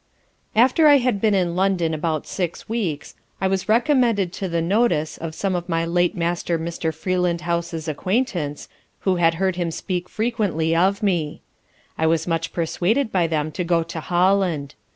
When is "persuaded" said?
12.51-13.11